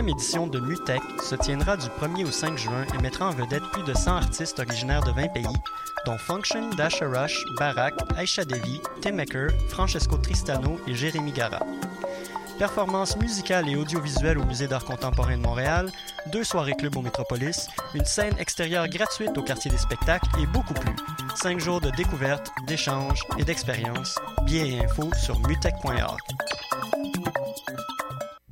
[0.00, 3.64] 17e édition de Mutech se tiendra du 1er au 5 juin et mettra en vedette
[3.72, 5.44] plus de 100 artistes originaires de 20 pays,
[6.06, 11.60] dont Function, Dasha Rush, Barak, Aisha Devi, Tim Maker, Francesco Tristano et Jérémy Gara.
[12.58, 15.90] Performances musicales et audiovisuelles au Musée d'art contemporain de Montréal,
[16.32, 20.74] deux soirées club au Métropolis, une scène extérieure gratuite au quartier des spectacles et beaucoup
[20.74, 20.96] plus.
[21.34, 24.18] Cinq jours de découverte, d'échanges et d'expériences.
[24.44, 26.20] Billets et infos sur mutech.org.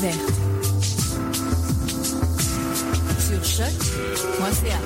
[0.00, 0.32] Découverte.
[3.18, 4.78] Sur choc.ca.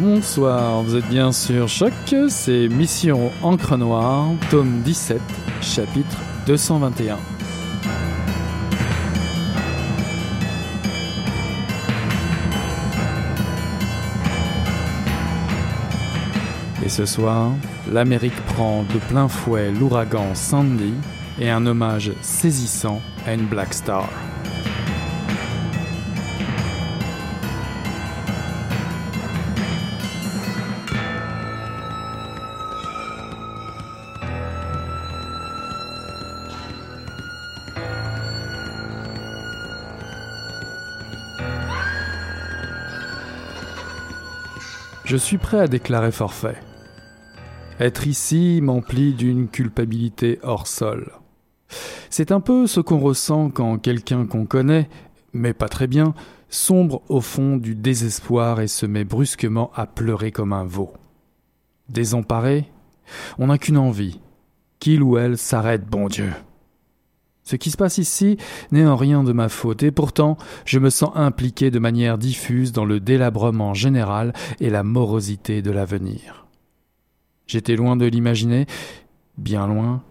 [0.00, 1.92] Bonsoir, vous êtes bien sur Choc,
[2.28, 5.20] c'est Mission Encre Noire, tome 17,
[5.60, 7.39] chapitre 221.
[16.90, 17.52] Ce soir,
[17.92, 20.92] l'Amérique prend de plein fouet l'ouragan Sandy
[21.38, 24.08] et un hommage saisissant à une Black Star.
[45.04, 46.56] Je suis prêt à déclarer forfait.
[47.80, 51.12] Être ici m'emplit d'une culpabilité hors sol.
[52.10, 54.90] C'est un peu ce qu'on ressent quand quelqu'un qu'on connaît,
[55.32, 56.12] mais pas très bien,
[56.50, 60.92] sombre au fond du désespoir et se met brusquement à pleurer comme un veau.
[61.88, 62.70] Désemparé,
[63.38, 64.20] on n'a qu'une envie,
[64.78, 66.30] qu'il ou elle s'arrête, bon Dieu.
[67.44, 68.36] Ce qui se passe ici
[68.72, 70.36] n'est en rien de ma faute, et pourtant
[70.66, 75.70] je me sens impliqué de manière diffuse dans le délabrement général et la morosité de
[75.70, 76.49] l'avenir.
[77.50, 78.66] J'étais loin de l'imaginer,
[79.36, 80.04] bien loin,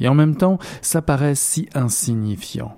[0.00, 2.76] et en même temps ça paraît si insignifiant.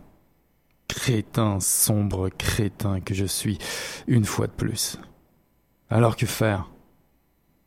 [0.86, 3.56] Crétin, sombre crétin que je suis,
[4.06, 4.98] une fois de plus.
[5.88, 6.68] Alors que faire?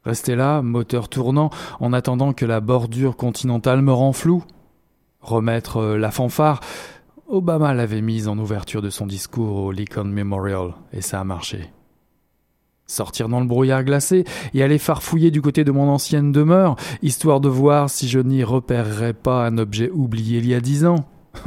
[0.05, 4.43] Rester là, moteur tournant, en attendant que la bordure continentale me rend flou?
[5.21, 6.59] Remettre la fanfare?
[7.27, 11.71] Obama l'avait mise en ouverture de son discours au Lincoln Memorial, et ça a marché.
[12.89, 17.39] Sortir dans le brouillard glacé et aller farfouiller du côté de mon ancienne demeure, histoire
[17.39, 21.05] de voir si je n'y repérerais pas un objet oublié il y a dix ans.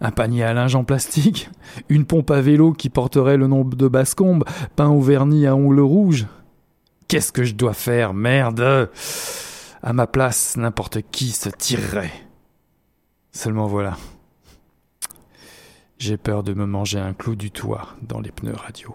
[0.00, 1.50] un panier à linge en plastique,
[1.88, 4.44] une pompe à vélo qui porterait le nom de Bascombe,
[4.76, 6.26] peint au vernis à ongles rouges.
[7.08, 8.90] Qu'est-ce que je dois faire, merde
[9.82, 12.12] À ma place, n'importe qui se tirerait.
[13.32, 13.96] Seulement voilà.
[15.98, 18.94] J'ai peur de me manger un clou du toit dans les pneus radio.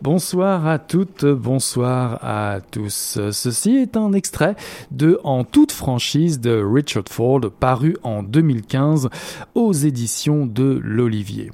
[0.00, 3.18] Bonsoir à toutes, bonsoir à tous.
[3.32, 4.54] Ceci est un extrait
[4.92, 9.08] de En toute franchise de Richard Ford paru en 2015
[9.56, 11.50] aux éditions de l'Olivier.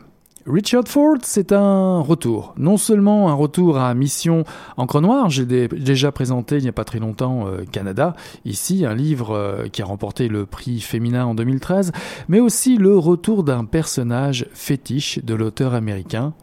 [0.46, 2.52] Richard Ford, c'est un retour.
[2.58, 4.44] Non seulement un retour à Mission
[4.76, 8.14] Encre Noire, j'ai déjà présenté il n'y a pas très longtemps euh, Canada,
[8.44, 11.93] ici un livre euh, qui a remporté le prix féminin en 2013,
[12.29, 16.35] mais aussi le retour d'un personnage fétiche de l'auteur américain,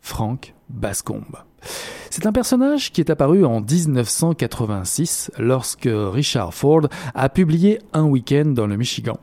[0.00, 0.54] Frank
[2.10, 8.46] C'est un personnage qui est apparu en 1986 lorsque Richard Ford a publié Un week-end
[8.46, 9.18] dans le Michigan.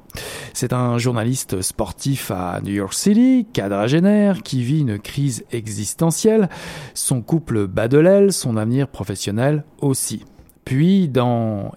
[0.54, 6.50] C'est un journaliste sportif à New York City, quadragénaire, qui vit une crise existentielle.
[6.94, 10.24] Son couple bat de l'aile, son avenir professionnel aussi.
[10.68, 11.72] Puis dans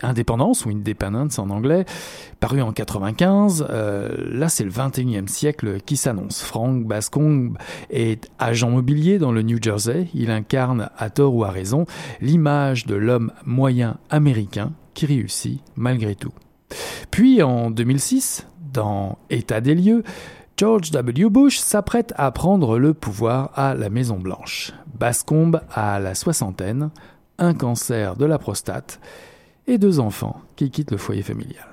[0.00, 1.84] Indépendance ou Independence en anglais,
[2.38, 6.40] paru en 95, euh, là c'est le 21e siècle qui s'annonce.
[6.42, 7.58] Frank Bascombe
[7.90, 10.06] est agent mobilier dans le New Jersey.
[10.14, 11.84] Il incarne, à tort ou à raison,
[12.20, 16.32] l'image de l'homme moyen américain qui réussit malgré tout.
[17.10, 20.04] Puis en 2006, dans État des lieux,
[20.56, 21.28] George W.
[21.28, 24.72] Bush s'apprête à prendre le pouvoir à la Maison Blanche.
[24.96, 26.90] Bascombe a la soixantaine,
[27.38, 29.00] un cancer de la prostate
[29.66, 31.66] et deux enfants qui quittent le foyer familial.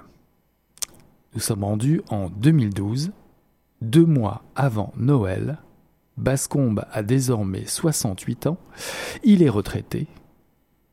[1.33, 3.11] Nous sommes rendus en 2012,
[3.81, 5.57] deux mois avant Noël.
[6.17, 8.57] Bascombe a désormais 68 ans,
[9.23, 10.07] il est retraité,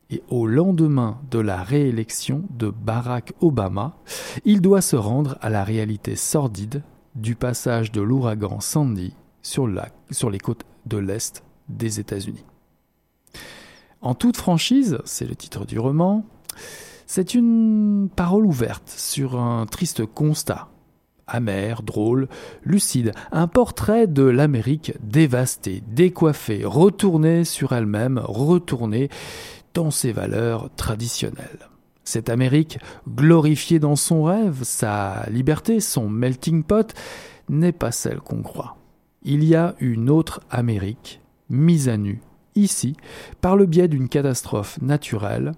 [0.09, 3.95] et au lendemain de la réélection de Barack Obama,
[4.43, 6.83] il doit se rendre à la réalité sordide
[7.15, 9.69] du passage de l'ouragan Sandy sur,
[10.11, 12.43] sur les côtes de l'Est des États-Unis.
[14.03, 16.25] En toute franchise, c'est le titre du roman,
[17.07, 20.67] c'est une parole ouverte sur un triste constat,
[21.25, 22.27] amer, drôle,
[22.65, 29.07] lucide, un portrait de l'Amérique dévastée, décoiffée, retournée sur elle-même, retournée
[29.73, 31.69] dans ses valeurs traditionnelles.
[32.03, 36.93] Cette Amérique, glorifiée dans son rêve, sa liberté, son melting pot,
[37.47, 38.75] n'est pas celle qu'on croit.
[39.23, 42.21] Il y a une autre Amérique, mise à nu,
[42.55, 42.95] ici,
[43.41, 45.53] par le biais d'une catastrophe naturelle.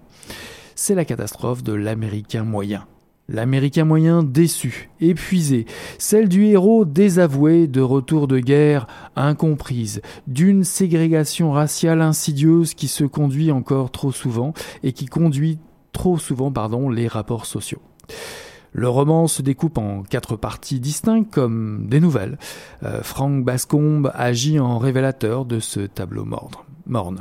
[0.74, 2.86] C'est la catastrophe de l'Américain moyen.
[3.28, 5.66] L'Américain moyen déçu, épuisé,
[5.98, 13.02] celle du héros désavoué de retour de guerre incomprise, d'une ségrégation raciale insidieuse qui se
[13.02, 14.52] conduit encore trop souvent
[14.84, 15.58] et qui conduit
[15.92, 17.82] trop souvent pardon, les rapports sociaux.
[18.72, 22.38] Le roman se découpe en quatre parties distinctes comme des nouvelles.
[22.82, 26.26] Euh, Frank Bascombe agit en révélateur de ce tableau
[26.86, 27.20] morne.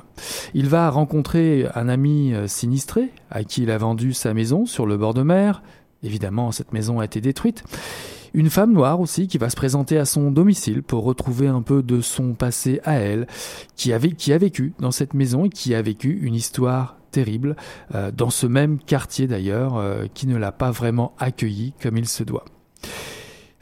[0.54, 4.86] Il va rencontrer un ami euh, sinistré à qui il a vendu sa maison sur
[4.86, 5.62] le bord de mer,
[6.06, 7.64] Évidemment, cette maison a été détruite.
[8.34, 11.82] Une femme noire aussi qui va se présenter à son domicile pour retrouver un peu
[11.82, 13.28] de son passé à elle,
[13.76, 17.56] qui a, vécu dans cette maison et qui a vécu une histoire terrible,
[17.96, 22.08] euh, dans ce même quartier d'ailleurs, euh, qui ne l'a pas vraiment accueilli comme il
[22.08, 22.46] se doit.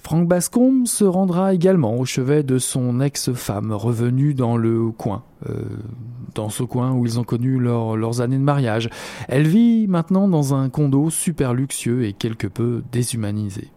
[0.03, 5.63] Franck Bascombe se rendra également au chevet de son ex-femme revenue dans le coin, euh,
[6.35, 8.89] dans ce coin où ils ont connu leurs années de mariage.
[9.29, 13.69] Elle vit maintenant dans un condo super luxueux et quelque peu déshumanisé.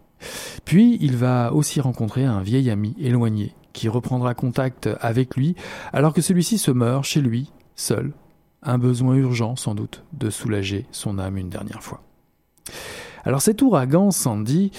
[0.65, 5.55] Puis il va aussi rencontrer un vieil ami éloigné qui reprendra contact avec lui
[5.93, 8.11] alors que celui-ci se meurt chez lui, seul,
[8.63, 12.01] un besoin urgent sans doute de soulager son âme une dernière fois.
[13.23, 14.71] Alors cet ouragan Sandy,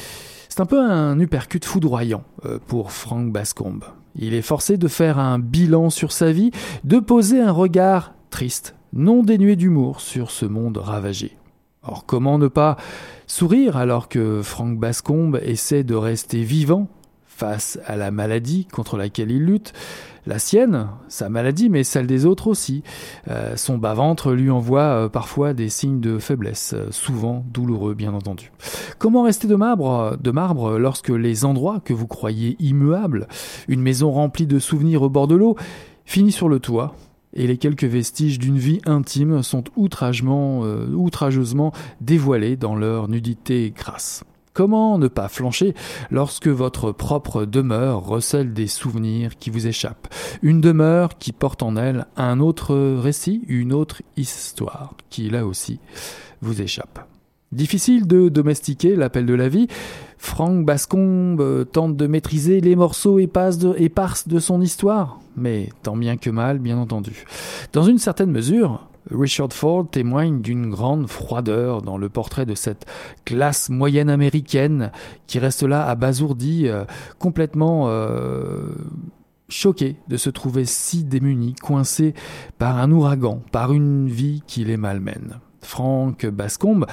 [0.59, 3.85] c'est un peu un uppercut foudroyant euh, pour Frank Bascombe.
[4.17, 6.51] Il est forcé de faire un bilan sur sa vie,
[6.83, 11.37] de poser un regard triste, non dénué d'humour sur ce monde ravagé.
[11.85, 12.77] Or, comment ne pas
[13.29, 16.89] sourire alors que Frank Bascombe essaie de rester vivant
[17.39, 19.73] face à la maladie contre laquelle il lutte,
[20.27, 22.83] la sienne, sa maladie, mais celle des autres aussi.
[23.29, 28.13] Euh, son bas-ventre lui envoie euh, parfois des signes de faiblesse, euh, souvent douloureux bien
[28.13, 28.51] entendu.
[28.99, 33.29] Comment rester de marbre, lorsque les endroits que vous croyez immuables,
[33.69, 35.55] une maison remplie de souvenirs au bord de l'eau,
[36.05, 36.97] finit sur le toit
[37.35, 44.25] et les quelques vestiges d'une vie intime sont outrageusement, dévoilés dans leur nudité crasse
[44.59, 45.73] Comment ne pas flancher
[46.11, 50.13] lorsque votre propre demeure recèle des souvenirs qui vous échappent?
[50.43, 55.79] Une demeure qui porte en elle un autre récit, une autre histoire qui, là aussi,
[56.41, 57.07] vous échappe.
[57.53, 59.69] Difficile de domestiquer l'appel de la vie.
[60.19, 63.53] Franck Bascombe tente de maîtriser les morceaux épars
[64.27, 67.25] de, son histoire, mais tant bien que mal, bien entendu.
[67.73, 72.87] Dans une certaine mesure, Richard Ford témoigne d'une grande froideur dans le portrait de cette
[73.25, 74.93] classe moyenne américaine
[75.27, 76.85] qui reste là abasourdie, euh,
[77.19, 78.75] complètement euh,
[79.49, 82.15] choquée de se trouver si démunie, coincée
[82.59, 85.41] par un ouragan, par une vie qui les malmène.
[85.63, 86.87] Frank Bascombe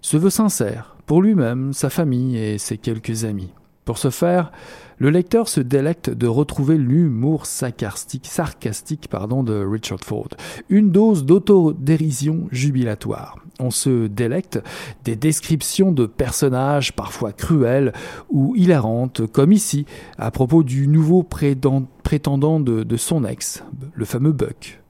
[0.00, 3.52] se veut sincère pour lui-même, sa famille et ses quelques amis.
[3.84, 4.50] Pour ce faire,
[4.98, 10.28] le lecteur se délecte de retrouver l'humour sarcastique, pardon, de Richard Ford,
[10.68, 13.38] une dose d'autodérision jubilatoire.
[13.58, 14.60] On se délecte
[15.04, 17.92] des descriptions de personnages parfois cruels
[18.30, 19.86] ou hilarantes, comme ici,
[20.18, 23.62] à propos du nouveau prétendant de son ex,
[23.94, 24.80] le fameux Buck.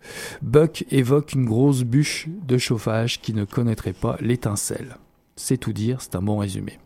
[0.43, 4.97] Buck évoque une grosse bûche de chauffage qui ne connaîtrait pas l'étincelle.
[5.37, 6.79] C'est tout dire, c'est un bon résumé.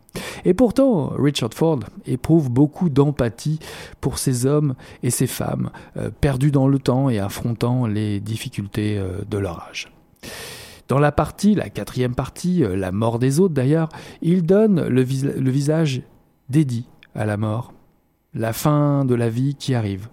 [0.44, 3.58] Et pourtant, Richard Ford éprouve beaucoup d'empathie
[4.00, 8.98] pour ces hommes et ces femmes euh, perdus dans le temps et affrontant les difficultés
[8.98, 9.92] euh, de leur âge.
[10.88, 13.88] Dans la partie, la quatrième partie, euh, la mort des autres d'ailleurs,
[14.22, 16.02] il donne le, le visage
[16.48, 17.72] dédié à la mort,
[18.34, 20.08] la fin de la vie qui arrive.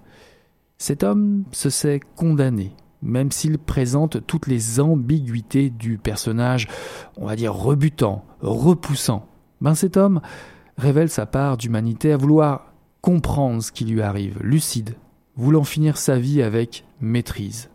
[0.77, 6.67] Cet homme se sait condamné, même s'il présente toutes les ambiguïtés du personnage,
[7.15, 9.27] on va dire rebutant, repoussant,
[9.61, 10.21] ben cet homme
[10.77, 14.95] révèle sa part d'humanité à vouloir comprendre ce qui lui arrive, lucide,
[15.35, 17.69] voulant finir sa vie avec maîtrise.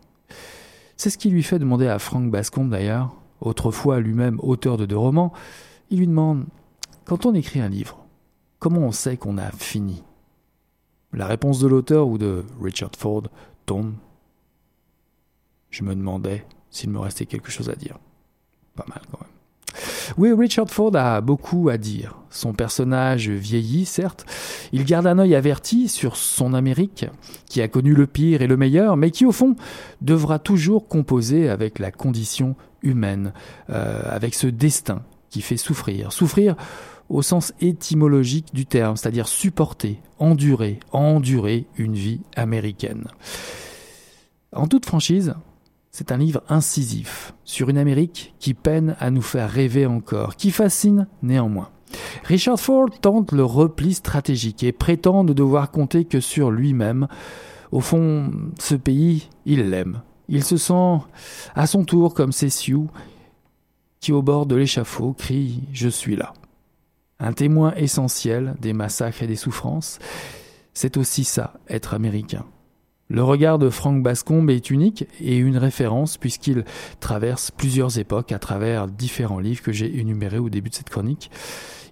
[0.97, 4.97] C'est ce qui lui fait demander à Frank Bascombe d'ailleurs, autrefois lui-même auteur de deux
[4.97, 5.33] romans,
[5.89, 6.45] il lui demande
[7.05, 8.05] Quand on écrit un livre,
[8.59, 10.03] comment on sait qu'on a fini?
[11.11, 13.23] La réponse de l'auteur ou de Richard Ford
[13.65, 13.93] tombe.
[15.69, 17.99] Je me demandais s'il me restait quelque chose à dire.
[18.75, 19.32] Pas mal quand même.
[20.17, 22.17] Oui, Richard Ford a beaucoup à dire.
[22.29, 24.25] Son personnage vieillit, certes.
[24.71, 27.05] Il garde un œil averti sur son Amérique,
[27.47, 29.55] qui a connu le pire et le meilleur, mais qui, au fond,
[30.01, 33.33] devra toujours composer avec la condition humaine,
[33.69, 36.11] euh, avec ce destin qui fait souffrir.
[36.11, 36.55] Souffrir
[37.09, 43.05] au sens étymologique du terme, c'est-à-dire supporter, endurer, endurer une vie américaine.
[44.51, 45.35] En toute franchise,
[45.93, 50.49] c'est un livre incisif sur une Amérique qui peine à nous faire rêver encore, qui
[50.49, 51.69] fascine néanmoins.
[52.23, 57.07] Richard Ford tente le repli stratégique et prétend ne devoir compter que sur lui-même.
[57.71, 60.01] Au fond, ce pays, il l'aime.
[60.29, 60.97] Il se sent
[61.53, 62.89] à son tour comme ces Sioux
[63.99, 66.33] qui, au bord de l'échafaud, crient Je suis là.
[67.19, 69.99] Un témoin essentiel des massacres et des souffrances,
[70.73, 72.45] c'est aussi ça, être américain.
[73.09, 76.63] Le regard de Frank Bascombe est unique et une référence puisqu'il
[76.99, 81.29] traverse plusieurs époques à travers différents livres que j'ai énumérés au début de cette chronique.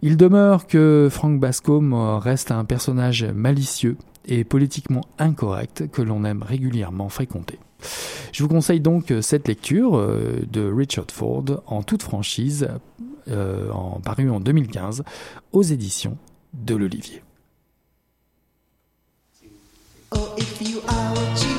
[0.01, 6.43] Il demeure que Frank Bascombe reste un personnage malicieux et politiquement incorrect que l'on aime
[6.43, 7.59] régulièrement fréquenter.
[8.31, 12.67] Je vous conseille donc cette lecture euh, de Richard Ford en toute franchise,
[13.27, 15.03] euh, en, paru en 2015
[15.51, 16.17] aux éditions
[16.53, 17.21] de l'Olivier.
[20.13, 21.50] Oh, if you are what you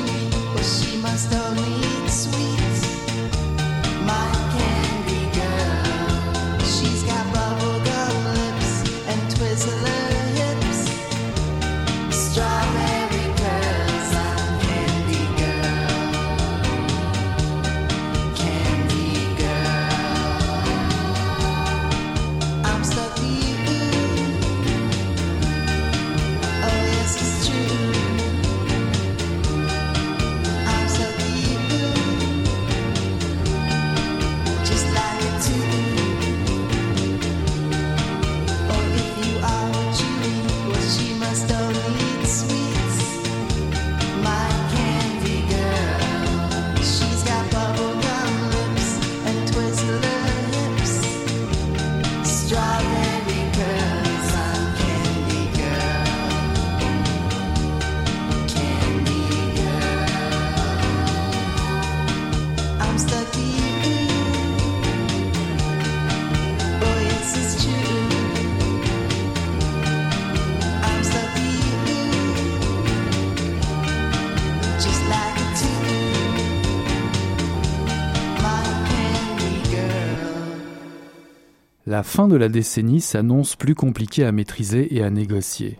[81.92, 85.78] la fin de la décennie s'annonce plus compliquée à maîtriser et à négocier.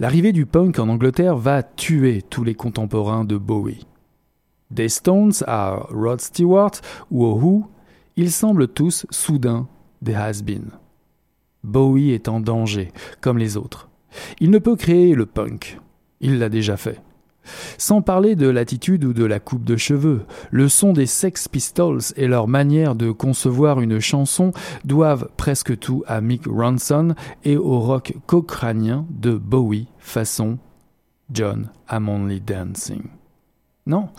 [0.00, 3.86] L'arrivée du punk en Angleterre va tuer tous les contemporains de Bowie.
[4.72, 6.72] Des Stones à Rod Stewart
[7.12, 7.66] ou au Who,
[8.16, 9.68] ils semblent tous soudains
[10.00, 10.72] des has-been.
[11.62, 13.90] Bowie est en danger, comme les autres.
[14.40, 15.78] Il ne peut créer le punk.
[16.20, 17.00] Il l'a déjà fait.
[17.78, 22.00] Sans parler de l'attitude ou de la coupe de cheveux, le son des Sex Pistols
[22.16, 24.52] et leur manière de concevoir une chanson
[24.84, 30.58] doivent presque tout à Mick Ronson et au rock cocranien de Bowie façon
[31.32, 33.02] John I'm Only Dancing.
[33.86, 34.10] Non,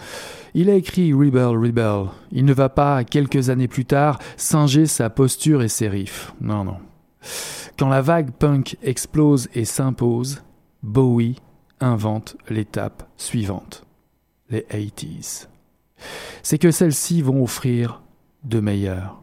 [0.54, 2.08] il a écrit Rebel, Rebel.
[2.32, 6.34] Il ne va pas, quelques années plus tard, singer sa posture et ses riffs.
[6.42, 6.78] Non, non.
[7.80, 10.44] Quand la vague punk explose et s'impose,
[10.82, 11.38] Bowie
[11.80, 13.86] invente l'étape suivante,
[14.50, 15.48] les 80s.
[16.44, 18.02] C'est que celles-ci vont offrir
[18.44, 19.22] de meilleurs.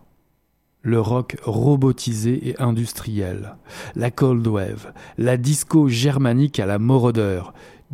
[0.83, 3.57] Le rock robotisé et industriel,
[3.95, 7.43] la cold wave, la disco germanique à la Moroder,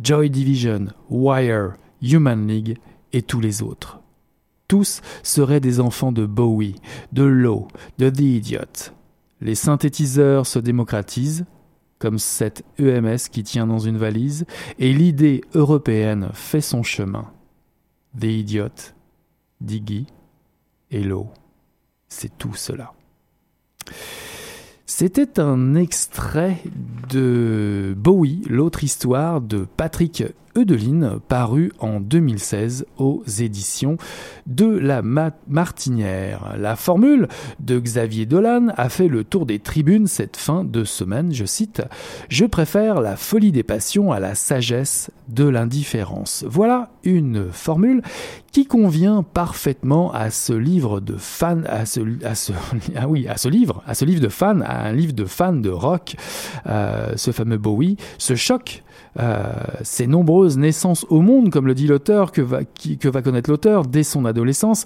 [0.01, 2.77] Joy Division, Wire, Human League
[3.11, 3.99] et tous les autres.
[4.69, 6.75] Tous seraient des enfants de Bowie,
[7.11, 8.93] de Low, de The Idiot.
[9.41, 11.45] Les synthétiseurs se démocratisent,
[11.99, 14.45] comme cette EMS qui tient dans une valise,
[14.79, 17.31] et l'idée européenne fait son chemin.
[18.13, 18.95] Des idiotes,
[19.61, 20.07] Diggy,
[20.89, 21.27] Hello,
[22.07, 22.93] c'est tout cela.
[24.85, 26.63] C'était un extrait
[27.09, 30.23] de Bowie, l'autre histoire de Patrick
[30.57, 33.97] Eudeline, paru en 2016 aux éditions
[34.47, 36.55] de la Martinière.
[36.57, 37.27] La formule
[37.59, 41.83] de Xavier Dolan a fait le tour des tribunes cette fin de semaine, je cite
[42.29, 46.43] Je préfère la folie des passions à la sagesse de l'indifférence.
[46.47, 48.01] Voilà une formule
[48.51, 52.23] qui convient parfaitement à ce livre de fans, à ce, livre,
[54.21, 56.15] de fans, à un livre de fans de rock,
[56.65, 58.83] euh, ce fameux Bowie, ce choc
[59.19, 63.49] euh, ces nombreuses naissances au monde, comme le dit l'auteur, que va, que va connaître
[63.49, 64.85] l'auteur dès son adolescence,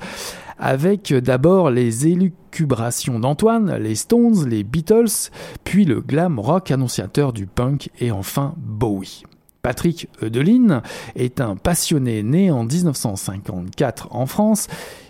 [0.58, 5.32] avec d'abord les élucubrations d'Antoine, les Stones, les Beatles,
[5.64, 9.24] puis le glam rock annonciateur du punk et enfin Bowie.
[9.62, 10.82] Patrick Eudeline
[11.16, 14.68] est un passionné né en 1954 en France.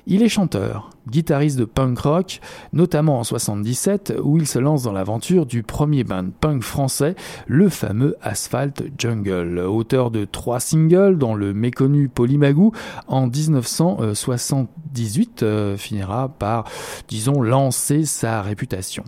[0.08, 2.39] Il est chanteur, guitariste de punk rock,
[2.74, 7.15] notamment en 77 où il se lance dans l'aventure du premier band punk français,
[7.48, 9.60] le fameux Asphalt Jungle.
[9.60, 12.74] Auteur de trois singles dont le méconnu Polymagou
[13.08, 16.65] en 1978 euh, finira par,
[17.08, 19.03] disons, lancer sa réputation.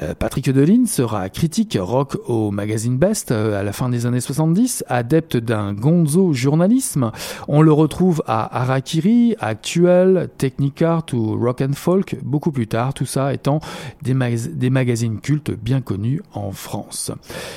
[0.00, 4.20] Euh, Patrick Deline sera critique rock au magazine Best euh, à la fin des années
[4.20, 7.10] 70, adepte d'un gonzo journalisme.
[7.46, 13.04] On le retrouve à Harakiri, Actuel, Technicart ou Rock and Folk beaucoup plus tard, tout
[13.04, 13.60] ça étant
[14.00, 17.10] des, des magazines cultes bien connus en France.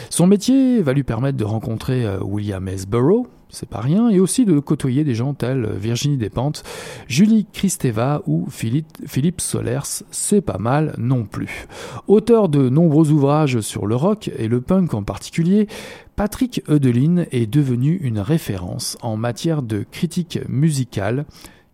[0.10, 2.86] Son métier va lui permettre de rencontrer euh, William S.
[2.86, 6.64] Burroughs, c'est pas rien, et aussi de côtoyer des gens tels Virginie Despentes,
[7.08, 11.68] Julie Kristeva ou Philippe, Philippe Solers, c'est pas mal non plus.
[12.08, 15.68] Auteur de nombreux ouvrages sur le rock et le punk en particulier,
[16.16, 21.26] Patrick Eudeline est devenu une référence en matière de critique musicale.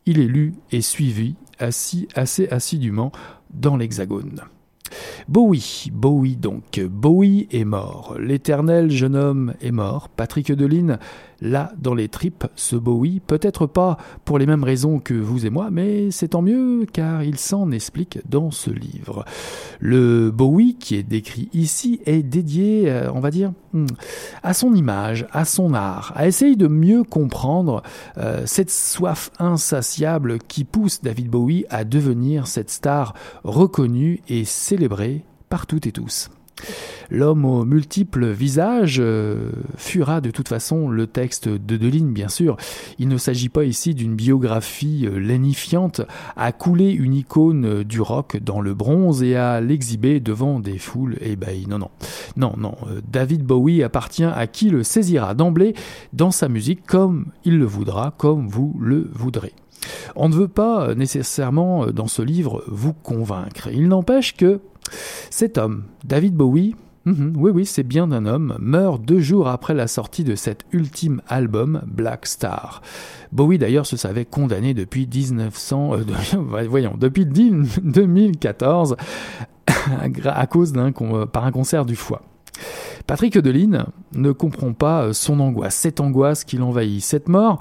[0.05, 3.11] Il est lu et suivi assez assidûment
[3.53, 4.41] dans l'Hexagone.
[5.27, 8.15] Bowie, Bowie donc, Bowie est mort.
[8.19, 10.10] L'éternel jeune homme est mort.
[10.10, 10.97] Patrick Eudeline
[11.41, 15.49] là dans les tripes ce Bowie, peut-être pas pour les mêmes raisons que vous et
[15.49, 19.25] moi, mais c'est tant mieux car il s'en explique dans ce livre.
[19.80, 23.88] Le Bowie qui est décrit ici est dédié, euh, on va dire, hmm,
[24.43, 27.82] à son image, à son art, à essayer de mieux comprendre
[28.17, 34.81] euh, cette soif insatiable qui pousse David Bowie à devenir cette star reconnue et célébrée
[35.50, 36.30] par toutes et tous.
[37.10, 42.56] L'homme aux multiples visages euh, fuira de toute façon le texte de Deline, bien sûr.
[43.00, 46.02] Il ne s'agit pas ici d'une biographie euh, lénifiante
[46.38, 51.17] à couler une icône du rock dans le bronze et à l'exhiber devant des foules
[51.20, 51.67] ébahis.
[51.67, 51.89] Non, non.
[52.38, 52.76] Non, non.
[52.88, 55.74] Euh, David Bowie appartient à qui le saisira d'emblée
[56.13, 59.54] dans sa musique comme il le voudra, comme vous le voudrez.
[60.15, 63.67] On ne veut pas nécessairement dans ce livre vous convaincre.
[63.74, 64.62] Il n'empêche que
[65.30, 66.75] cet homme, David Bowie,
[67.06, 70.65] mhm, oui, oui, c'est bien un homme, meurt deux jours après la sortie de cet
[70.71, 72.82] ultime album, Black Star.
[73.32, 78.95] Bowie d'ailleurs se savait condamné depuis 1900, euh, voyons, depuis 2014
[80.25, 80.91] à cause d'un
[81.32, 82.21] par un concert du foie.
[83.08, 87.60] Patrick Eudeline ne comprend pas son angoisse, cette angoisse qui l'envahit, cette mort,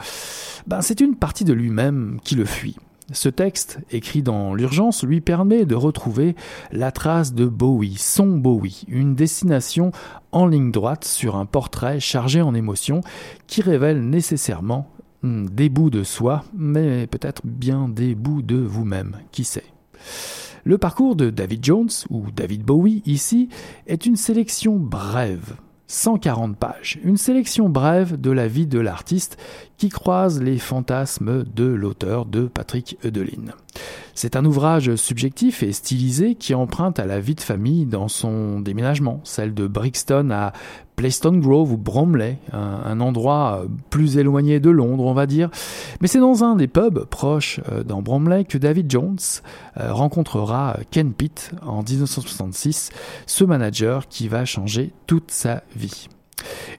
[0.67, 2.77] ben, c'est une partie de lui-même qui le fuit.
[3.13, 6.37] Ce texte, écrit dans l'urgence, lui permet de retrouver
[6.71, 9.91] la trace de Bowie, son Bowie, une destination
[10.31, 13.01] en ligne droite sur un portrait chargé en émotions
[13.49, 14.89] qui révèle nécessairement
[15.23, 19.65] hmm, des bouts de soi, mais peut-être bien des bouts de vous-même, qui sait.
[20.65, 23.49] Le parcours de David Jones, ou David Bowie ici,
[23.87, 25.55] est une sélection brève,
[25.91, 29.37] 140 pages, une sélection brève de la vie de l'artiste
[29.77, 33.55] qui croise les fantasmes de l'auteur de Patrick Eudeline.
[34.23, 38.61] C'est un ouvrage subjectif et stylisé qui emprunte à la vie de famille dans son
[38.61, 40.53] déménagement, celle de Brixton à
[40.95, 45.49] Playston Grove ou Bromley, un, endroit plus éloigné de Londres, on va dire.
[46.03, 49.17] Mais c'est dans un des pubs proches euh, dans Bromley que David Jones
[49.79, 52.91] euh, rencontrera Ken Pitt en 1966,
[53.25, 56.09] ce manager qui va changer toute sa vie.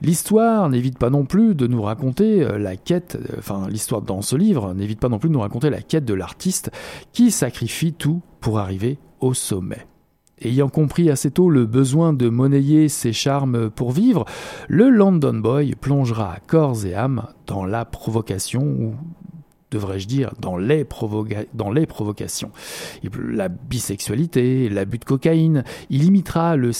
[0.01, 4.21] L'histoire n'évite pas non plus de nous raconter euh, la quête, euh, enfin l'histoire dans
[4.21, 6.71] ce livre n'évite pas non plus de nous raconter la quête de l'artiste
[7.13, 9.87] qui sacrifie tout pour arriver au sommet.
[10.43, 14.25] Ayant compris assez tôt le besoin de monnayer ses charmes pour vivre,
[14.67, 18.95] le London Boy plongera corps et âme dans la provocation ou
[19.71, 22.51] devrais-je dire, dans les, provocations.
[23.15, 26.71] La bisexualité, l'abus de cocaïne, il imitera le,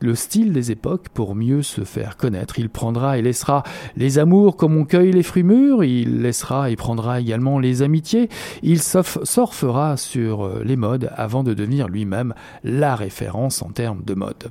[0.00, 2.58] le style des époques pour mieux se faire connaître.
[2.58, 3.64] Il prendra et laissera
[3.96, 8.28] les amours comme on cueille les fruits mûrs, il laissera et prendra également les amitiés,
[8.62, 14.14] il surfera sur euh, les modes avant de devenir lui-même la référence en termes de
[14.14, 14.50] mode.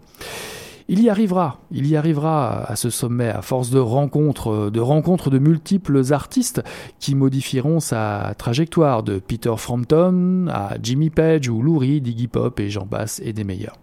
[0.87, 5.31] Il y arrivera, il y arrivera à ce sommet à force de rencontres, de rencontres
[5.31, 6.61] de multiples artistes
[6.99, 12.59] qui modifieront sa trajectoire de Peter Frampton à Jimmy Page ou Lou Reed, Iggy Pop
[12.59, 13.77] et Jean Bass et des meilleurs.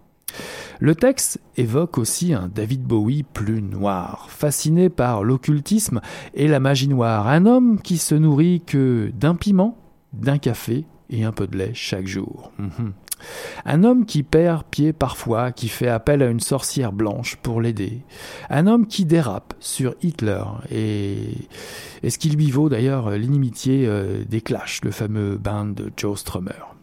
[0.79, 5.99] Le texte évoque aussi un David Bowie plus noir, fasciné par l'occultisme
[6.33, 9.77] et la magie noire, un homme qui se nourrit que d'un piment,
[10.13, 12.53] d'un café et un peu de lait chaque jour.
[12.57, 12.93] Mhm.
[13.65, 18.01] Un homme qui perd pied parfois, qui fait appel à une sorcière blanche pour l'aider.
[18.49, 21.17] Un homme qui dérape sur Hitler et,
[22.03, 26.19] et ce qui lui vaut d'ailleurs l'inimitié euh, des Clash, le fameux band de Joe
[26.19, 26.73] Strummer.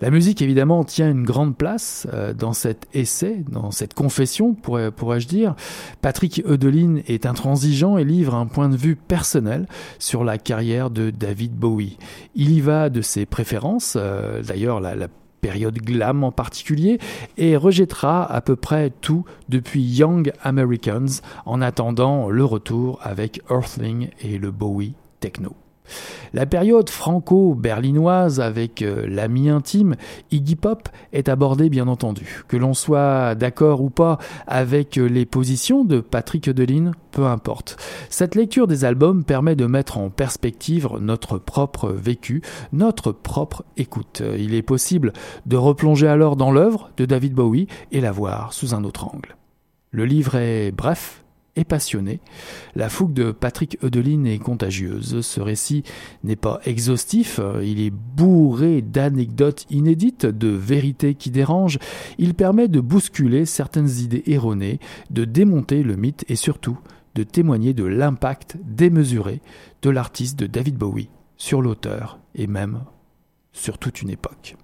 [0.00, 5.28] La musique, évidemment, tient une grande place euh, dans cet essai, dans cette confession, pourrais-je
[5.28, 5.54] dire.
[6.02, 9.66] Patrick Eudeline est intransigeant et livre un point de vue personnel
[9.98, 11.98] sur la carrière de David Bowie.
[12.34, 15.08] Il y va de ses préférences, euh, d'ailleurs la, la
[15.46, 16.98] période glam en particulier,
[17.38, 24.08] et rejettera à peu près tout depuis Young Americans en attendant le retour avec Earthling
[24.22, 25.54] et le Bowie techno.
[26.32, 29.96] La période franco-berlinoise avec euh, l'ami intime
[30.30, 32.42] Iggy Pop est abordée bien entendu.
[32.48, 37.76] Que l'on soit d'accord ou pas avec euh, les positions de Patrick Deline, peu importe.
[38.10, 44.22] Cette lecture des albums permet de mettre en perspective notre propre vécu, notre propre écoute.
[44.38, 45.12] Il est possible
[45.46, 49.36] de replonger alors dans l'œuvre de David Bowie et la voir sous un autre angle.
[49.90, 51.24] Le livre est bref,
[51.56, 52.20] et passionné.
[52.74, 55.20] La fougue de Patrick Eudeline est contagieuse.
[55.22, 55.82] Ce récit
[56.22, 61.78] n'est pas exhaustif, il est bourré d'anecdotes inédites, de vérités qui dérangent.
[62.18, 64.78] Il permet de bousculer certaines idées erronées,
[65.10, 66.78] de démonter le mythe et surtout
[67.14, 69.40] de témoigner de l'impact démesuré
[69.82, 72.84] de l'artiste de David Bowie sur l'auteur et même
[73.52, 74.56] sur toute une époque.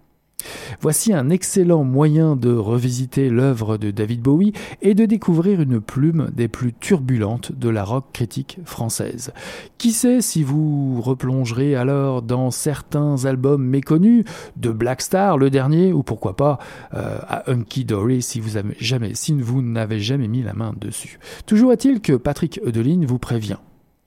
[0.81, 6.31] Voici un excellent moyen de revisiter l'œuvre de David Bowie et de découvrir une plume
[6.35, 9.33] des plus turbulentes de la rock critique française.
[9.79, 14.25] Qui sait si vous replongerez alors dans certains albums méconnus
[14.57, 16.59] de Black Star, le dernier, ou pourquoi pas
[16.95, 21.19] euh, à Hunky Dory si vous, n'avez jamais mis la main dessus.
[21.47, 23.59] Toujours est-il que Patrick Eudeline vous prévient.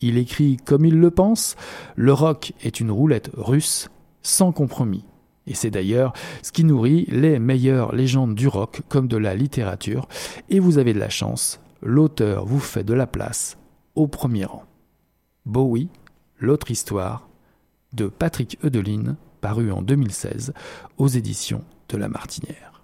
[0.02, 1.56] Il écrit comme il le pense,
[1.96, 3.90] le rock est une roulette russe
[4.22, 5.06] sans compromis.
[5.48, 10.08] Et c'est d'ailleurs ce qui nourrit les meilleures légendes du rock comme de la littérature.
[10.50, 13.58] Et vous avez de la chance, l'auteur vous fait de la place
[13.96, 14.64] au premier rang.
[15.46, 15.90] Bowie,
[16.40, 17.30] l'autre histoire
[17.94, 20.54] de Patrick Eudeline, paru en 2016
[20.98, 22.75] aux éditions de La Martinière.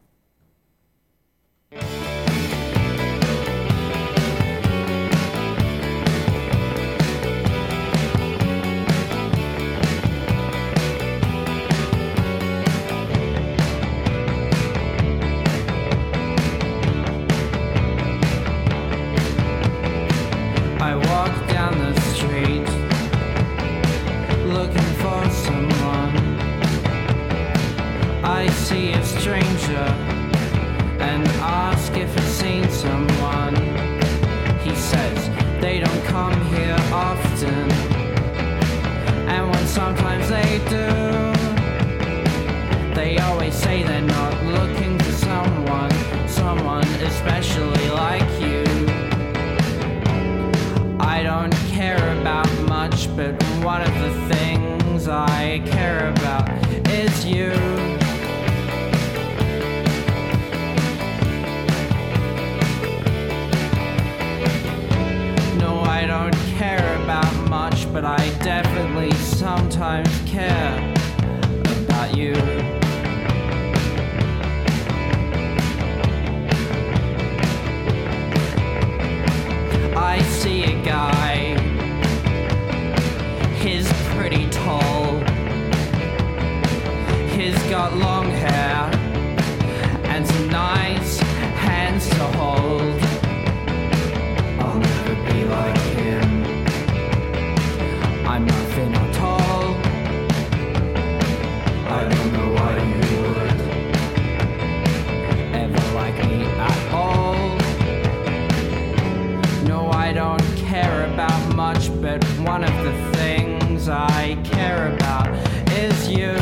[112.52, 115.30] one of the things I care about
[115.72, 116.36] is you.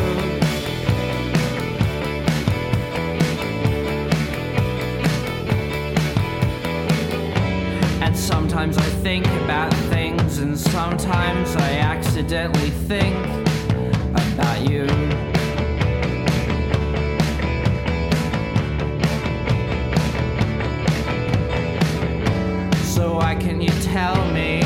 [8.01, 13.15] And sometimes I think about things, and sometimes I accidentally think
[14.09, 14.87] about you.
[22.95, 24.58] So why can you tell me?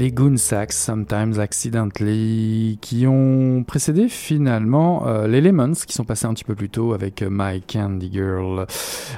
[0.00, 6.32] Les Goonsacks, Sometimes Accidentally, qui ont précédé finalement euh, les Lemons, qui sont passés un
[6.32, 8.64] petit peu plus tôt avec euh, My Candy Girl.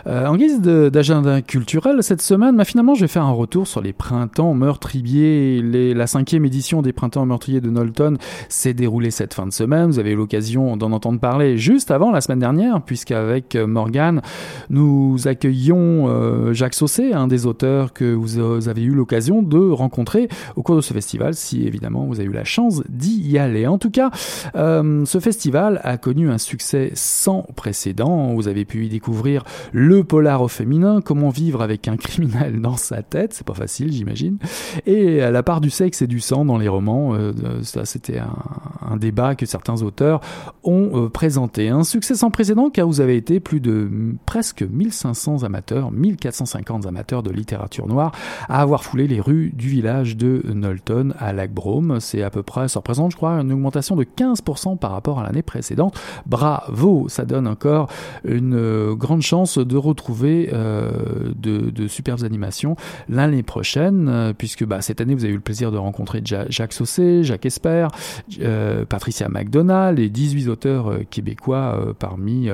[0.09, 3.81] Euh, en guise d'agenda culturel, cette semaine, bah, finalement, je vais faire un retour sur
[3.81, 5.63] les printemps meurtriers.
[5.63, 8.17] La cinquième édition des printemps meurtriers de Knowlton
[8.49, 9.87] s'est déroulée cette fin de semaine.
[9.87, 14.21] Vous avez eu l'occasion d'en entendre parler juste avant, la semaine dernière, puisqu'avec Morgane,
[14.69, 20.29] nous accueillons euh, Jacques Saucé, un des auteurs que vous avez eu l'occasion de rencontrer
[20.57, 23.67] au cours de ce festival, si évidemment vous avez eu la chance d'y aller.
[23.67, 24.11] En tout cas,
[24.55, 28.35] euh, ce festival a connu un succès sans précédent.
[28.35, 32.77] Vous avez pu y découvrir le polar au féminin, comment vivre avec un criminel dans
[32.77, 34.39] sa tête, c'est pas facile j'imagine,
[34.87, 37.33] et la part du sexe et du sang dans les romans, euh,
[37.63, 40.21] ça c'était un, débat que certains auteurs
[40.65, 41.71] ont euh, présenté.
[41.71, 43.91] Un succès sans précédent car vous avez été plus de
[44.27, 48.13] presque 1500 amateurs, 1450 amateurs de littérature noire
[48.49, 50.43] à avoir foulé les rues du village de
[51.19, 52.01] À Lac-Brome.
[52.01, 55.23] C'est à peu près, ça représente je crois une augmentation de 15% par rapport à
[55.23, 55.99] l'année précédente.
[56.27, 57.89] Bravo, ça donne encore
[58.25, 60.91] une euh, grande chance de retrouver euh,
[61.37, 62.77] de, superbes animations
[63.09, 66.47] l'année prochaine, euh, puisque bah, cette année vous avez eu le plaisir de rencontrer Ja-
[66.49, 67.89] Jacques Saucé, Jacques Esper,
[68.89, 72.51] Patricia McDonald et 18 auteurs québécois parmi,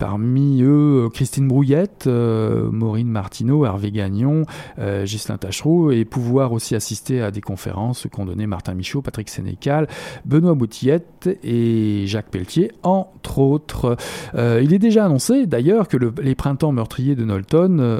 [0.00, 4.44] parmi eux euh, Christine Brouillette, euh, Maureen Martineau, Hervé Gagnon,
[4.78, 9.28] euh, Ghislain Tachereau et pouvoir aussi assister à des conférences qu'ont donné Martin Michaud, Patrick
[9.28, 9.86] Sénécal,
[10.24, 13.96] Benoît Boutillette et Jacques Pelletier, entre autres.
[14.34, 17.98] Il est déjà annoncé d'ailleurs que le- les printemps meurtriers de Knowlton,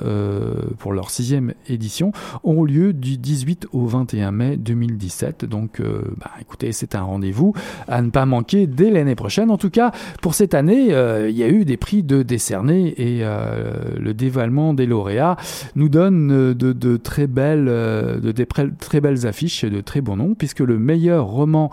[0.78, 5.44] pour leur sixième édition, auront lieu du 18 au 21 mai 2017.
[5.44, 7.52] Donc, bah, écoutez, c'est un rendez-vous
[7.88, 9.50] à ne pas manquer dès l'année prochaine.
[9.50, 10.86] En tout cas, pour cette année,
[11.28, 15.36] il y a eu des prix de décernés et euh, le dévoilement des lauréats
[15.74, 18.32] nous donne euh, de, très belles, euh, de
[18.78, 21.70] très belles affiches et de très bons noms, puisque le meilleur roman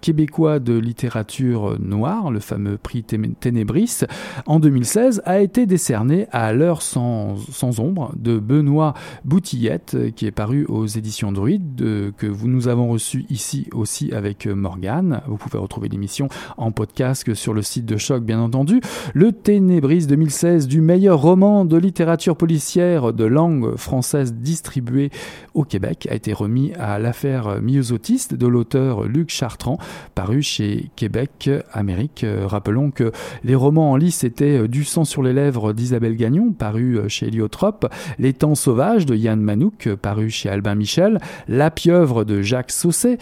[0.00, 4.00] québécois de littérature noire, le fameux prix Té- Ténébris,
[4.46, 8.94] en 2016, a été décerné à l'heure sans, sans ombre de Benoît
[9.24, 14.46] Boutillette, qui est paru aux éditions Druide, que vous nous avons reçu ici aussi avec
[14.46, 15.20] Morgane.
[15.26, 18.80] Vous pouvez retrouver l'émission en podcast sur le site de Choc, bien entendu.
[19.14, 25.08] Le Ténébris 2016 du meilleur roman de littérature policière de langue française distribué
[25.54, 29.78] au Québec a été remis à l'affaire Myosotiste de l'auteur Luc Chartrand,
[30.14, 32.24] paru chez Québec Amérique.
[32.24, 33.10] Euh, Rappelons que
[33.42, 37.08] les romans en lice étaient euh, Du sang sur les lèvres d'Isabelle Gagnon, paru euh,
[37.08, 42.42] chez Héliotrope, Les temps sauvages de Yann Manouk, paru chez Albin Michel, La pieuvre de
[42.42, 43.16] Jacques Sausset,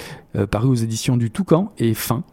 [0.51, 2.25] paru aux éditions du Toucan, et Fin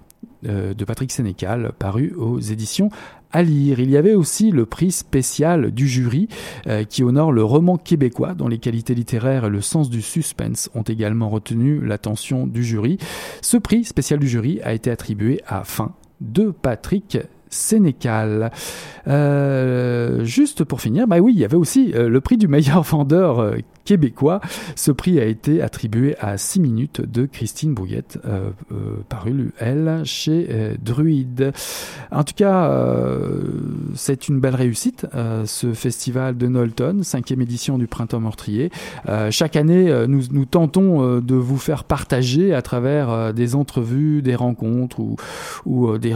[0.44, 2.90] de Patrick Sénécal, paru aux éditions
[3.34, 3.80] à lire.
[3.80, 6.30] Il y avait aussi le prix spécial du jury
[6.68, 10.70] euh, qui honore le roman québécois dont les qualités littéraires et le sens du suspense
[10.76, 12.98] ont également retenu l'attention du jury.
[13.42, 17.18] Ce prix spécial du jury a été attribué à Fin de Patrick
[17.50, 18.52] Sénécal.
[19.08, 22.82] Euh, juste pour finir, bah oui, il y avait aussi euh, le prix du meilleur
[22.84, 24.42] vendeur québécois.
[24.76, 30.48] Ce prix a été attribué à 6 minutes de Christine Brouillette, euh, euh, elle, chez
[30.50, 31.54] euh, Druide.
[32.12, 33.42] En tout cas, euh,
[33.96, 38.72] c'est une belle réussite, euh, ce festival de Knowlton, cinquième édition du Printemps Meurtrier.
[39.10, 45.00] Euh, chaque année, nous, tentons de vous faire partager à travers des entrevues, des rencontres,
[45.66, 46.14] ou, des,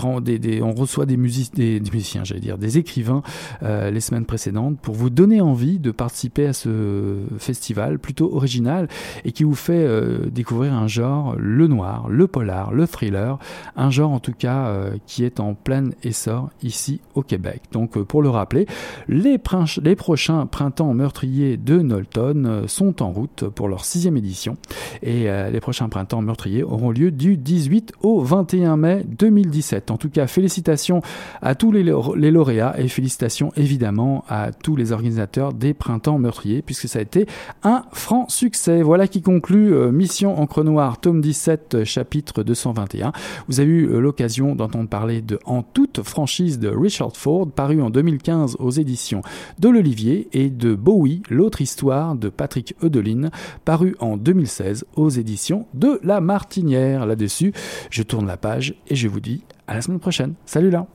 [0.62, 3.23] on reçoit des, des, musiciens, j'allais dire, des écrivains
[3.62, 7.57] les semaines précédentes, pour vous donner envie de participer à ce festival
[8.00, 8.88] plutôt original
[9.26, 13.39] et qui vous fait euh, découvrir un genre, le noir, le polar, le thriller,
[13.76, 17.63] un genre en tout cas euh, qui est en plein essor ici au Québec.
[17.72, 18.65] Donc pour le rappeler,
[19.08, 19.39] les,
[19.84, 24.58] les prochains printemps meurtriers de Knowlton sont en route pour leur sixième édition
[25.02, 29.91] et les prochains printemps meurtriers auront lieu du 18 au 21 mai 2017.
[29.91, 31.02] En tout cas, félicitations
[31.41, 36.62] à tous les, les lauréats et félicitations évidemment à tous les organisateurs des printemps meurtriers
[36.62, 37.26] puisque ça a été
[37.63, 38.81] un franc succès.
[38.81, 43.12] Voilà qui conclut euh, Mission Encre Noire, tome 17, euh, chapitre 221.
[43.47, 47.81] Vous avez eu euh, l'occasion d'entendre parler de En toute franchise de Richard Ford, paru
[47.81, 49.21] en 2015 aux éditions
[49.60, 53.31] de l'Olivier, et de Bowie, l'autre histoire de Patrick Eudeline,
[53.65, 57.05] paru en 2016 aux éditions de La Martinière.
[57.05, 57.53] Là-dessus,
[57.89, 60.33] je tourne la page et je vous dis à la semaine prochaine.
[60.45, 60.88] Salut là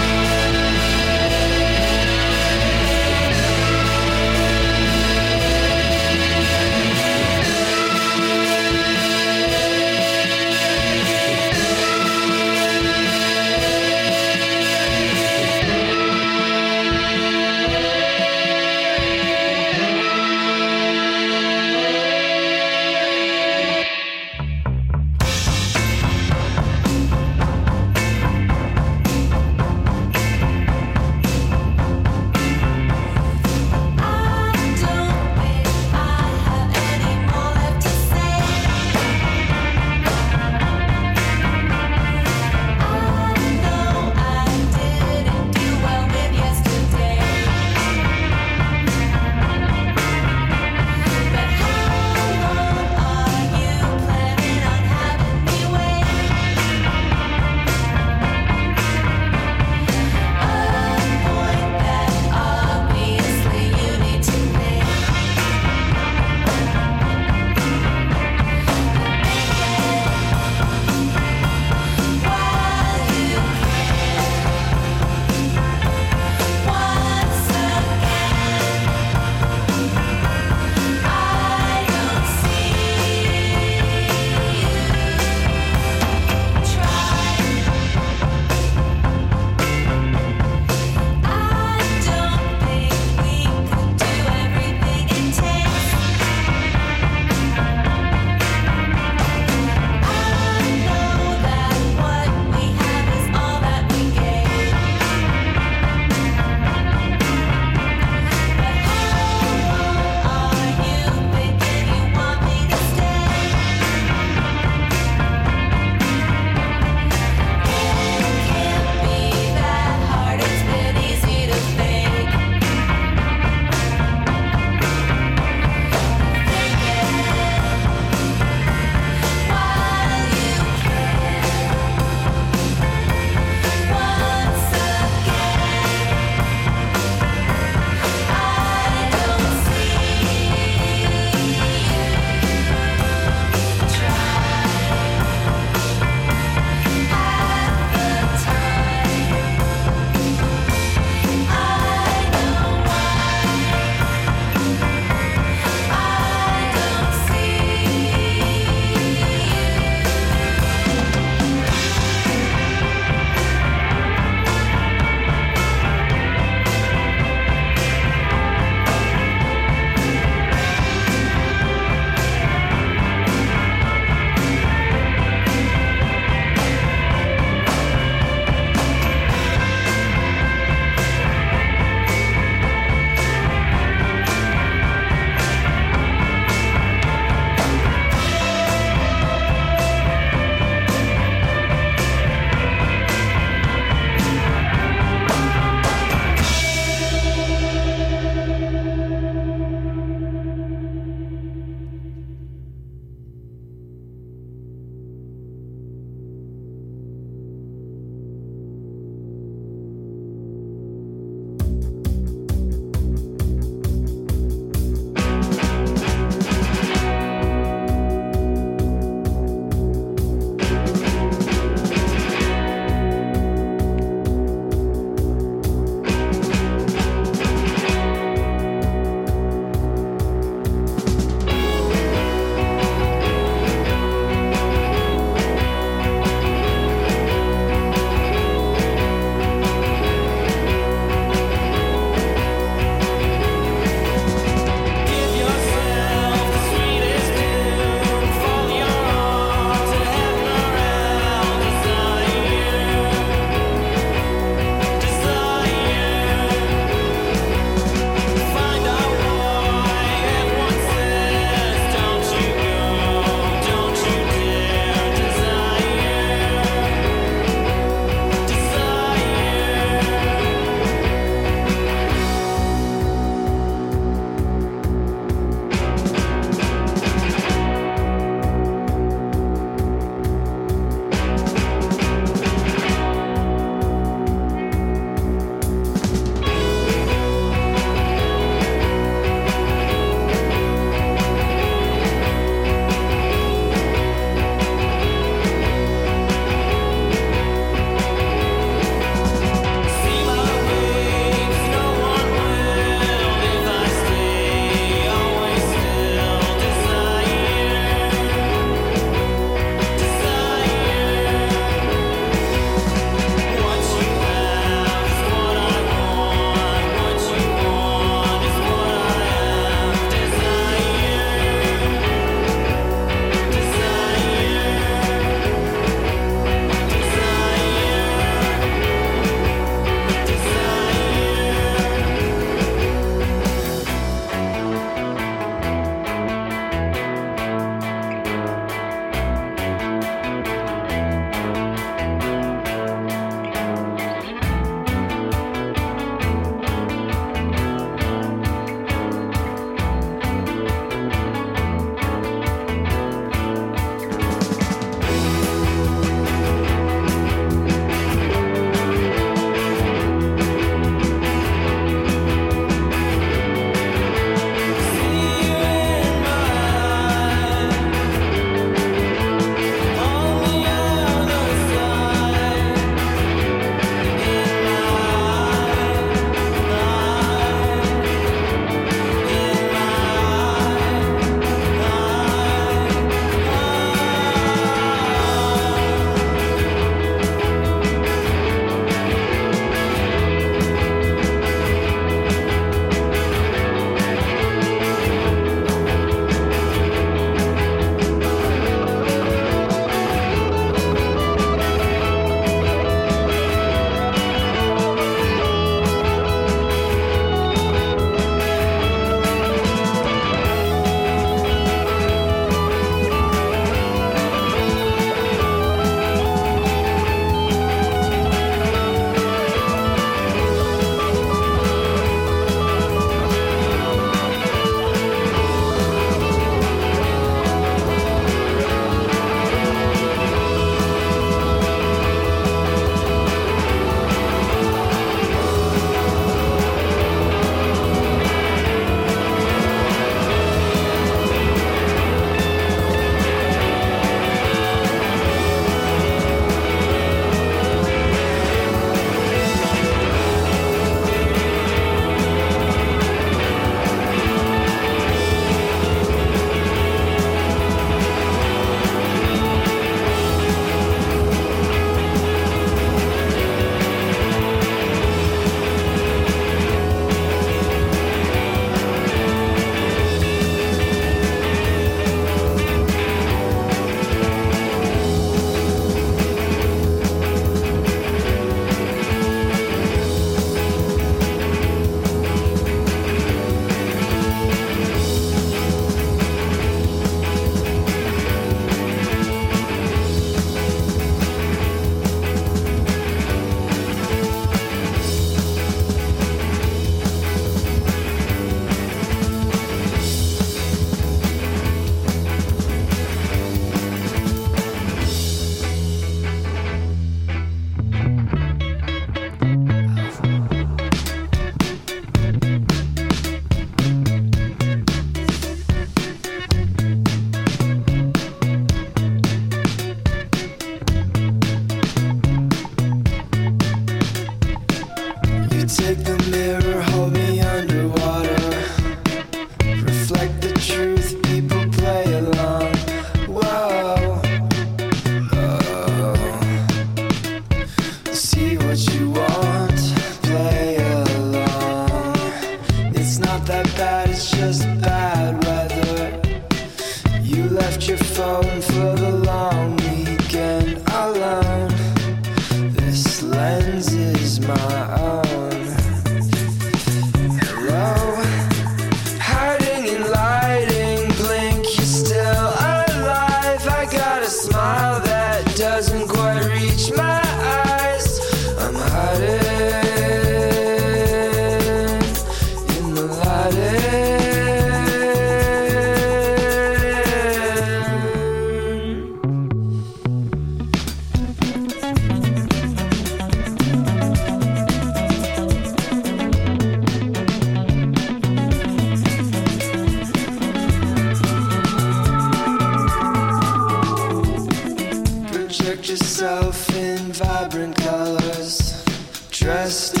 [595.88, 598.82] yourself in vibrant colors.
[599.30, 600.00] Dressed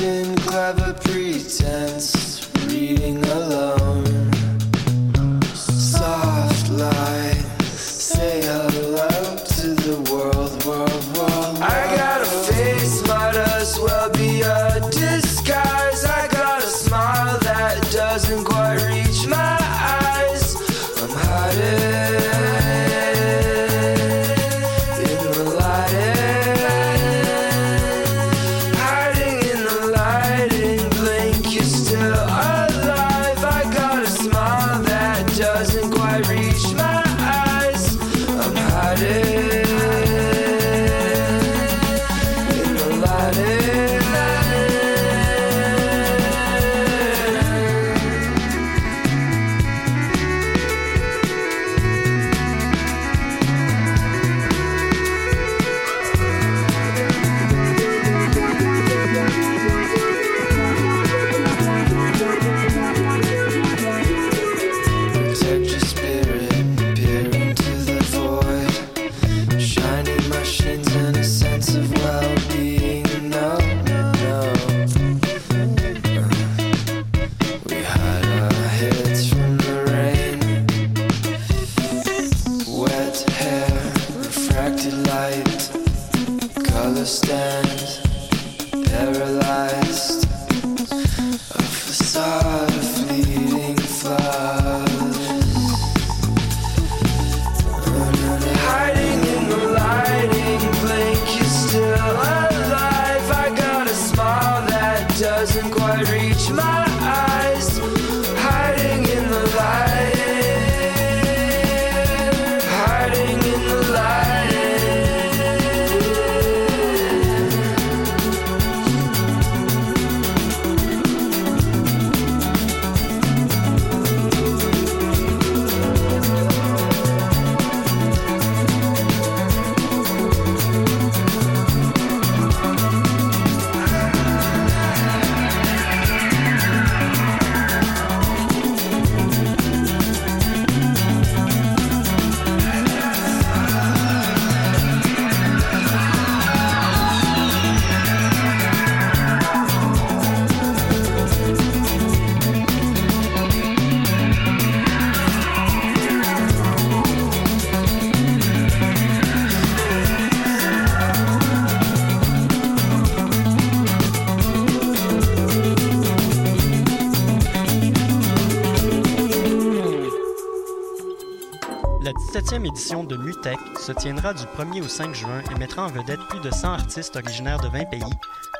[172.64, 176.20] 17e édition de Mutech se tiendra du 1er au 5 juin et mettra en vedette
[176.28, 178.02] plus de 100 artistes originaires de 20 pays,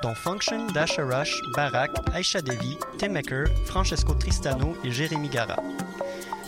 [0.02, 5.56] dont Function, Dasha Rush, Barak, Aisha Devi, Tim Maker, Francesco Tristano et Jérémy Gara.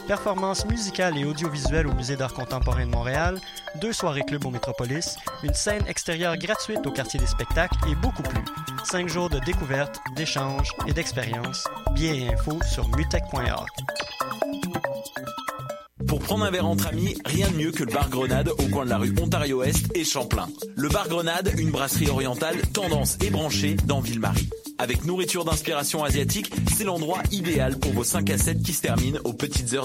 [0.07, 3.40] Performances musicales et audiovisuelles au Musée d'art contemporain de Montréal,
[3.80, 8.22] deux soirées club au Métropolis, une scène extérieure gratuite au quartier des spectacles et beaucoup
[8.22, 8.44] plus.
[8.84, 11.66] Cinq jours de découverte, d'échanges et d'expériences.
[11.94, 13.68] Billets et infos sur mutech.org.
[16.07, 18.84] Pour prendre un verre entre amis, rien de mieux que le bar Grenade au coin
[18.84, 20.48] de la rue Ontario-Est et Champlain.
[20.76, 24.48] Le bar Grenade, une brasserie orientale tendance et branchée dans Ville-Marie.
[24.78, 29.18] Avec nourriture d'inspiration asiatique, c'est l'endroit idéal pour vos 5 à 7 qui se terminent
[29.24, 29.84] aux petites heures